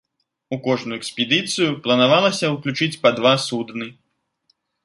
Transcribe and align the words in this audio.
У 0.55 0.57
кожную 0.67 0.97
экспедыцыю 1.01 1.69
планавалася 1.85 2.45
ўключыць 2.57 2.99
па 3.07 3.15
два 3.21 3.37
судны. 3.47 3.87